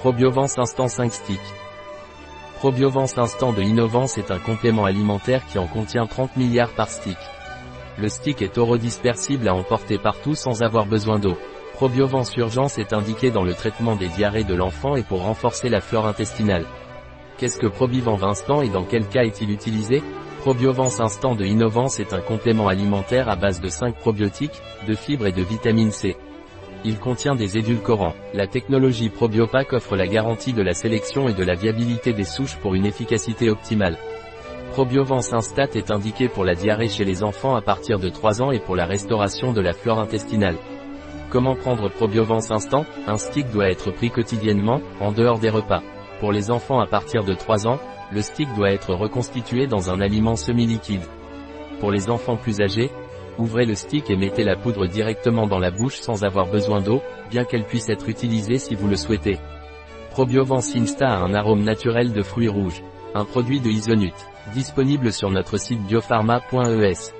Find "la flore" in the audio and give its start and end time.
15.68-16.06, 39.60-39.98